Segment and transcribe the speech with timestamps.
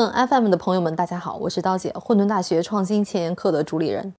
[0.00, 4.14] 论 FM 的朋友们，大家好，我是刀姐，混沌大学创新前沿课的主理人。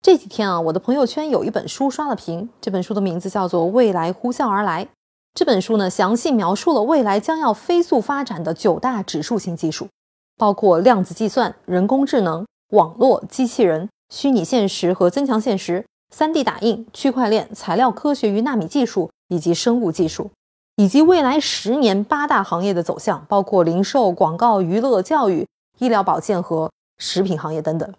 [0.00, 4.84] 这几天啊，我的朋友圈有一本书刷了屏，这本书的名字叫做《未来呼啸而来》。
[5.34, 9.88] 这本书呢，详细描述了未来将要飞速发展的九大指数型技术，
[10.36, 20.30] 包括量子计算、人工智能、网络、机器人、虚拟现实和增强现实、3D 打印、区块链、材料科学与纳米技术以及生物技术。
[20.76, 25.46] 以及未来十年八大行业的走向，包括零售、广告、娱乐、教育、
[25.78, 27.94] 医疗保健和食品行业等等。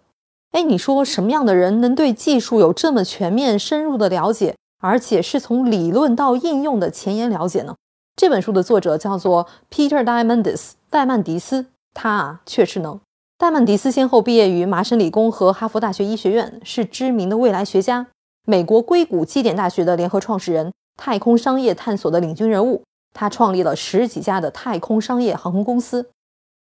[0.52, 7.74] 哎，你说什么样的人能对技术有这么全面、深入的了解，而且是从理论到应用的前沿了解呢？
[8.16, 11.66] 这本书的作者叫做 Peter Diamandis，戴曼迪斯。
[11.92, 13.00] 他啊，确实能。
[13.36, 18.06] 戴曼迪斯先后毕业于麻省理工和哈佛大学医学院，是知名的未来学家，
[18.46, 20.72] 美国硅谷基点大学的联合创始人。
[20.98, 22.82] 太空商业探索的领军人物，
[23.14, 26.10] 他创立了十几家的太空商业航空公司。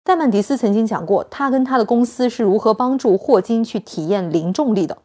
[0.03, 4.99] 戴曼迪斯曾经讲过，他跟他的公司是如何帮助霍金去体验零重力的。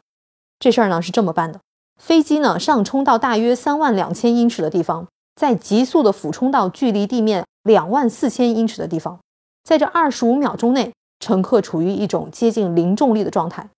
[0.58, 1.59] 这事儿呢是这么办的：
[2.02, 9.20] 飞机呢上冲到大约三万两千英尺的地方，再急速的俯冲到距离地面两万四千英尺的地方，
[9.64, 13.70] 在这二十五秒钟内，乘客处于一种接近零重力的状态。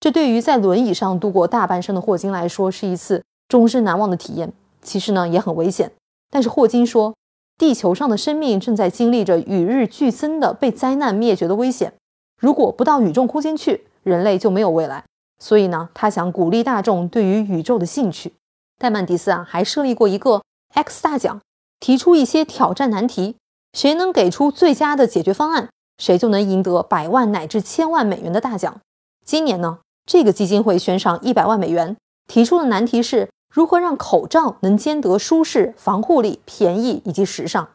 [0.00, 4.52] 这对于在轮椅上度过大半生的霍金来说，是一次终身难忘的体验。
[4.86, 5.90] 其实呢也很危险，
[6.30, 7.12] 但是霍金说，
[7.58, 11.92] 地球上的生命正在经历着与日俱增的被灾难灭绝的危险。
[12.40, 15.04] 如果不到宇宙空间去，人类就没有未来。
[15.38, 18.32] 所以呢，他想鼓励大众对于宇宙的兴趣。
[18.78, 20.42] 戴曼迪斯啊，还设立过一个
[20.72, 21.40] X 大奖，
[21.80, 23.36] 提出一些挑战难题，
[23.72, 28.80] 谁能给出最佳的解决方案，谁就能赢得百万乃至千万美元的大奖。
[29.24, 31.96] 今年呢，这个基金会悬赏一百万美元，
[32.28, 33.28] 提出的难题是。
[33.56, 37.66] 如何让口罩能兼得舒适、防护力、便宜以及时尚？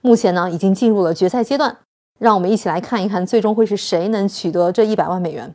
[0.00, 1.76] 目前呢，已经进入了决赛阶段。
[2.20, 5.52] 让我们一起来看一看，最终会是谁能取得这一百万美元。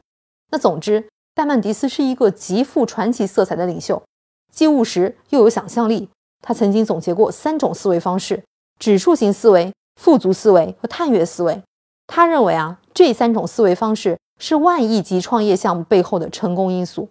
[0.51, 4.03] 那总之，戴曼迪斯是一个极富传奇色彩的领袖，
[4.51, 6.09] 既务实又有想象力。
[6.41, 8.43] 他曾经总结过三种思维方式：
[8.79, 11.63] 指数型思维、富足思维和探月思维。
[12.05, 17.07] 他认为啊，这三种思维方式是万亿级创业项目背后的成功因素。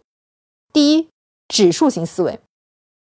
[0.70, 1.08] 第一，
[1.48, 2.38] 指数型思维。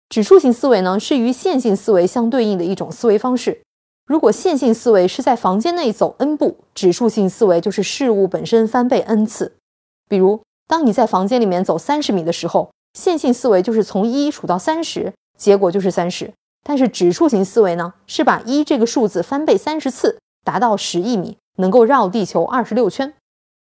[0.07, 3.61] 指数型思维呢，是与线性思维相对应的一种思维方式。
[4.05, 9.55] 如果线性思维是在房间内走 n 步，指数型思维就是事物本身翻倍 n 次。
[10.07, 16.31] 比如，当你在房间里面走三十米的时候，线性思维就是从一数到三十，结果就是三十。
[16.63, 23.13] 但是指数型思维呢，是把一这个数字翻倍三十次，达到十亿米，能够绕地球二十六圈。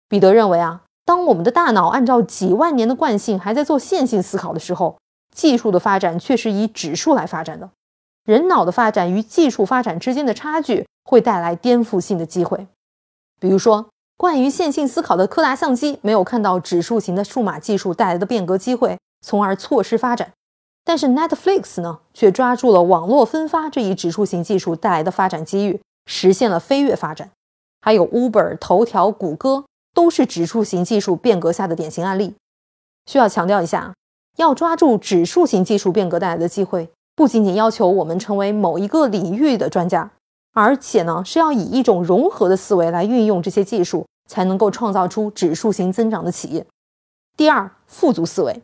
[0.08, 4.96] 彼得认为啊，当我们的大脑按照几万年的惯性还在做线性思考的时候，
[5.34, 7.70] 技术的发展却是以指数来发展的，
[8.24, 12.66] 人脑的发展与技术发展之间的差距会带来颠覆性的机会。
[13.40, 20.32] 比如说，惯于线性思考的柯达相机没有看到指数型的数码技术带来的变革机会，从而错失发展。
[20.84, 27.30] 但是 Netflix 呢，却抓住了网络分发这一指数型技术带来的发展机遇，实现了飞跃发展。
[27.80, 29.64] 还有 Uber、头条、谷歌
[29.94, 32.34] 都是指数型技术变革下的典型案例。
[33.06, 33.92] 需要强调一下。
[34.36, 40.10] 要抓住指数型技术变革带来的机会，不仅仅要求我们成为某一个领域的专家，
[40.54, 46.64] 而且呢是要以一种融合的思维来运用这些技术，才能够创造出指数型增长的企业。
[47.36, 48.62] 第二，富足思维。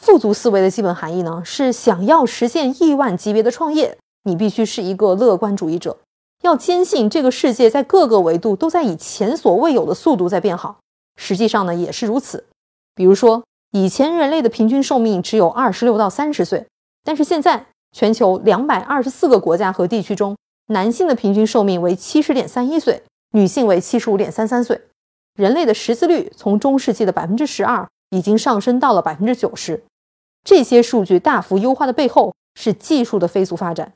[0.00, 5.96] 富足思维的基本含义呢是，想要实现亿万级别的创业，你必须是一个乐观主义者，
[6.42, 10.78] 要坚信这个世界在各个维度都在以前所未有的速度在变好。
[11.16, 12.44] 实际上呢也是如此，
[12.96, 13.44] 比如说。
[13.76, 16.64] 以前人类的平均寿命只有二十六到三十岁，
[17.02, 20.36] 但是现在全球两百二十四个国家和地区中，
[20.68, 23.02] 男性的平均寿命为七十点三一岁，
[23.32, 24.80] 女性为七十五点三三岁。
[25.34, 29.82] 人类的识字率从中世纪的百分之十二已经上升到了百分之九十。
[30.44, 33.92] 这些数据大幅优化的背后是技术的飞速发展。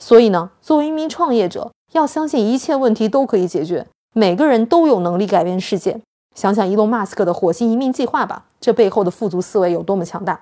[0.00, 6.00] 所以呢，作为一名创业者，要相信一切问题都可以解决，每个人都有能力改变世界。
[6.34, 10.40] 想想伊隆马斯克的火星移民计划吧，这背后的富足思维有多么强大。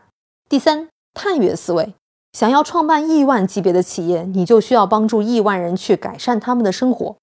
[0.48, 1.94] 第三，探月思维，
[2.32, 7.16] 想要创办亿万级别的企业，你就需要帮助亿万人去改善他们的生活。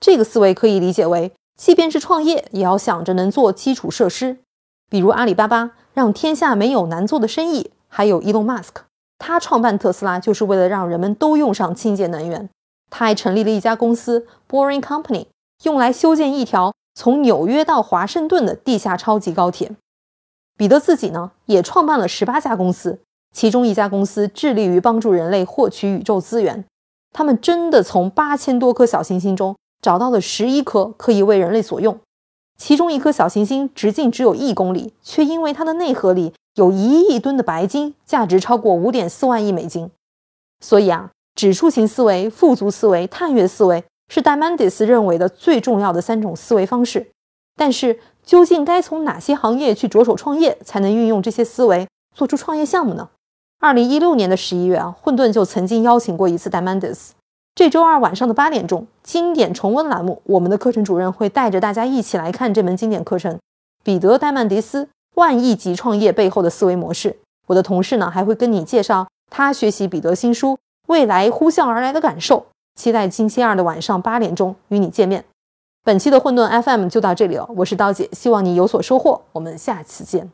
[0.00, 4.38] 这个思维可以理解为，即便是创业，也要想着能做基础设施。
[4.88, 8.84] 比如阿里巴巴，让天下没有难做的生意；还有伊隆马斯克，
[9.18, 12.48] 他创办特斯拉就是为了让人们都用上清洁能源。
[12.90, 15.26] 他还成立了一家公司 Boring Company，
[15.62, 16.72] 用来修建一条。
[16.94, 19.72] 从纽约到华盛顿的地下超级高铁，
[20.56, 22.98] 彼得自己呢也创办了十八家公司，
[23.32, 26.64] 其中一家公司致力于帮助人类获取宇宙资源。
[27.12, 31.98] 他们真的从八千多颗小行星中找到了十一颗可以为人类所用，
[32.58, 39.90] 其中一颗小行星直径只有一公里，却因为它的内核里有一亿吨的白金，价值超过五点四万亿美金。
[40.60, 47.06] 所以啊，指数型思维、富足思维、探月思维是 Diamandis 认为的最重要的三种思维方式。
[47.56, 51.86] 但是，究竟该从哪些行业去着手创业，才能运用这些思维
[52.16, 53.10] 做出创业项目呢？
[53.60, 57.10] 二零一六年的十一月啊，混沌就曾经邀请过一次 Diamandis。
[57.54, 63.38] 这周二晚上的八点钟，经典重温栏目，我们的课程主任会带着大家一起来看这门经典课程——
[63.84, 67.16] 彼得·戴曼迪斯万亿级创业背后的思维模式。
[67.48, 70.52] 我的同事呢，还会跟你介绍他学习彼得新书
[70.86, 72.38] 《未来呼啸而来的感受》。
[72.74, 75.24] 期待星期二的晚上八点钟与你见面。
[75.82, 80.30] 本期的混沌 FM 就到这里了，我是刀姐，希望你有所收获，我们下次见。